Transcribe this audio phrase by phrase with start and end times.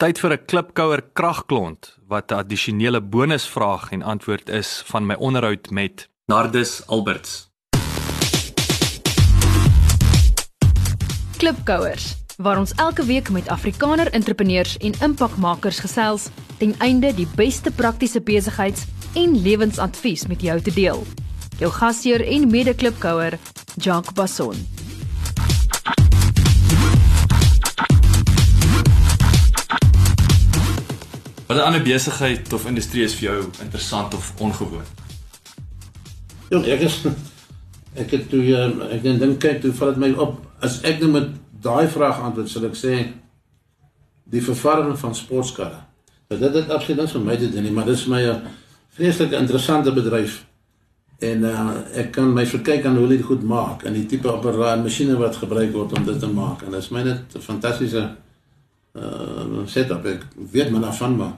[0.00, 5.70] Tyd vir 'n klipkouer kragklont wat 'n addisionele bonusvraag en antwoord is van my onderhoud
[5.70, 7.50] met Nardus Alberts.
[11.36, 16.28] Klipkouers waar ons elke week met Afrikaner entrepreneurs en impakmakers gesels
[16.58, 21.06] ten einde die beste praktiese besigheids- en lewensadvies met jou te deel.
[21.58, 23.38] Jou gasheer en mede-klipkouer,
[23.76, 24.79] Jacques Basson.
[31.50, 34.86] Wat 'n ander besigheid of industrie is vir jou interessant of ongewoon?
[36.48, 37.02] Ja, ek is
[37.94, 41.10] ek het toe ehm, ek dink kyk toe val dit my op as ek nou
[41.10, 41.26] met
[41.62, 42.94] daai vraag antwoord sal ek sê
[44.30, 45.82] die vervaardiging van sportkarre.
[46.28, 48.42] Dat dit dit absoluut niks vir my te doen nie, maar dit is my 'n
[48.94, 50.44] vreeslik interessante bedryf.
[51.18, 54.30] En uh, ek kan my verkyk aan hoe hulle dit goed maak en die tipe
[54.30, 57.40] apparaat masjiene wat gebruik word om dit te maak en dit is my net 'n
[57.40, 58.10] fantastiese
[58.92, 60.04] uh setup.
[60.06, 61.32] Ek weet maar daarvan maar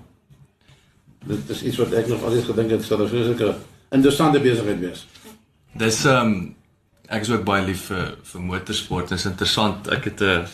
[1.27, 3.55] dit is iets wat ek nog altyd gedink het sou 'n vreeslike
[3.91, 5.07] interessante besigheid wees.
[5.73, 6.57] Dis ehm um,
[7.09, 9.09] ek is ook baie lief vir vir motorsport.
[9.09, 9.89] Dit is interessant.
[9.89, 10.47] Ek het 'n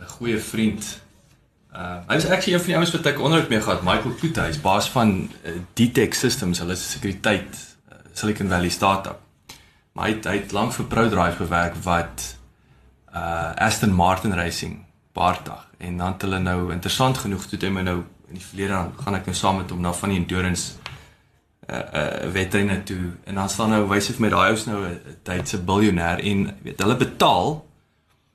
[0.00, 1.02] 'n goeie vriend.
[1.74, 4.40] Uh hy was actually een van die ouens wat ek onderhoud mee gehad, Michael Kloete.
[4.40, 6.58] Hy's baas van uh, Detect Systems.
[6.58, 9.18] Hulle is 'n sekuriteit uh, Silicon Valley startup.
[9.92, 12.36] Maar hy het, hy het lank vir ProDrive gewerk wat
[13.14, 14.83] uh Aston Martin Racing
[15.14, 17.98] baardag en dan het hulle nou interessant genoeg toe dit my nou
[18.28, 20.72] in die verlede dan gaan ek nou saam met hom na van die endurance
[21.68, 24.80] uh uh wedrenne toe en dan staan nou wys hy vir my daai ou's nou
[24.86, 27.62] 'n Duitse biljoenêr en weet hulle betaal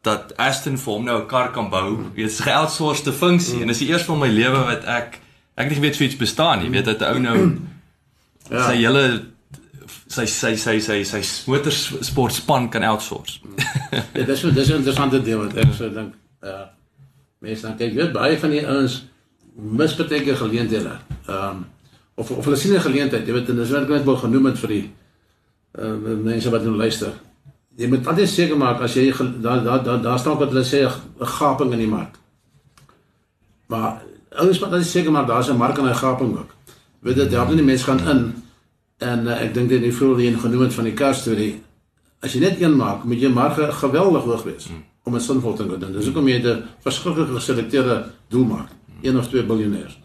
[0.01, 1.97] dat Aston vir hom nou 'n kar kan bou.
[2.15, 3.61] Weet dis geoutsourced funksie mm.
[3.61, 5.19] en dis die eerste van my lewe wat ek
[5.55, 6.69] ek het nie geweet so iets bestaan nie.
[6.69, 7.59] Weet dat 'n ou nou
[8.49, 8.65] ja.
[8.67, 9.25] sy hele
[10.07, 13.39] sy sy sy sy sy motorsportspan kan outsource.
[13.91, 16.15] ja, dis dis 'n interessante ding wat ek so dink.
[16.41, 16.71] Ja.
[17.39, 19.01] Mense dan kyk weet baie van die ouens
[19.55, 20.97] mis baie keer geleenthede.
[21.27, 21.65] Ehm um,
[22.19, 24.45] of of hulle sien 'n geleentheid, jy weet en dis wat ek net wou genoem
[24.45, 24.91] het vir die
[25.79, 27.13] uh, mense wat nou luister.
[27.75, 30.83] Jy moet altyd seker maak as jy daar daar daar daar staan wat hulle sê
[30.83, 32.19] 'n gaping in die mark.
[33.67, 36.51] Maar ouens moet altyd seker maak daar's 'n mark en 'n gaping ook.
[36.99, 38.43] Weet dit, daar nie mense gaan in
[38.97, 41.63] en uh, ek dink dit is veel die genoem het van die kar storie.
[42.19, 44.67] As jy net een maak, moet jy maar geweldig hoog wees
[45.03, 45.91] om 'n sinvol te doen.
[45.91, 48.69] Dis hoekom jy 'n verskriklik geselekteerde doel maak.
[49.01, 49.97] 1 of 2 biljoenêers.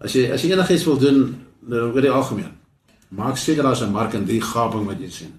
[0.00, 1.20] As jy as jy enigiets wil doen
[1.68, 2.52] nou oor die algemeen,
[3.08, 5.32] maak seker daar's 'n mark in die gaping wat jy sien.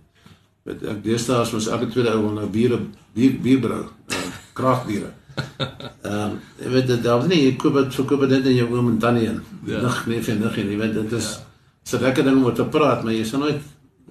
[0.63, 2.79] Met ek deesdae as ons elke tweede ou wil nou bier
[3.13, 4.15] bier bier brou, uh,
[4.53, 5.13] kragbiere.
[6.03, 6.39] Ehm um,
[6.71, 9.29] weet dit daar nie jy koop dit verkoop dit in jou oom en tannie.
[9.65, 9.81] Ja.
[9.81, 11.45] Nig nee vir nig nie, weet dit is ja.
[11.83, 13.61] so lekker ding om te praat, maar jy sal nooit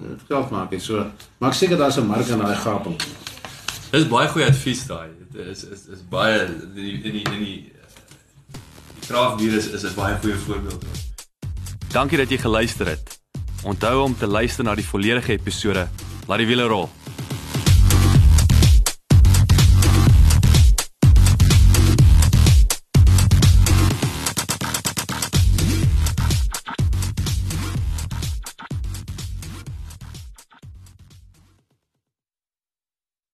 [0.01, 0.81] uh, geld maak nie.
[0.81, 1.07] So
[1.39, 2.97] maak seker daar's 'n mark in daai gaping.
[3.91, 5.09] Dis baie goeie advies daai.
[5.33, 7.73] Dit is is is baie in die in die in die
[9.07, 10.85] kraagvirus is 'n baie goeie voorbeeld.
[11.91, 13.19] Dankie dat jy geluister het.
[13.65, 15.89] Onthou om te luister na die volledige episode.
[16.27, 16.89] Laat die wiele rol.